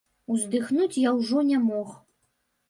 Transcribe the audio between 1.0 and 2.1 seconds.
я ўжо не мог.